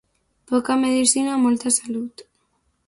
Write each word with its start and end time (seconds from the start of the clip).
Poca 0.51 0.77
medecina, 0.85 1.37
molta 1.45 1.75
salut. 1.77 2.29